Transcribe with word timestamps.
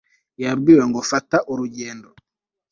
yabwiwe 0.43 0.83
ngo 0.89 0.99
fata 1.09 1.37
urugendo 1.51 2.07